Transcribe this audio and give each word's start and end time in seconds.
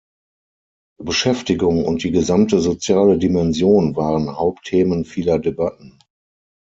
Beschäftigung 0.99 1.85
und 1.85 2.01
die 2.03 2.09
gesamte 2.09 2.59
soziale 2.59 3.19
Dimension 3.19 3.95
waren 3.95 4.35
Hauptthemen 4.35 5.05
vieler 5.05 5.37
Debatten. 5.37 5.99